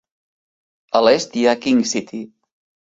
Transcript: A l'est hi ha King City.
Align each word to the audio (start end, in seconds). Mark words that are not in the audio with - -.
A 0.99 1.03
l'est 1.05 1.39
hi 1.43 1.47
ha 1.51 1.57
King 1.67 1.87
City. 1.95 2.25